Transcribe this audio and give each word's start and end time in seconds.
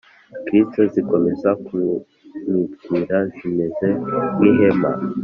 Kristo 0.45 0.79
zikomeze 0.93 1.47
kuntwikira 1.65 3.17
zimeze 3.35 3.87
nk 4.37 4.41
ihema 4.51 4.91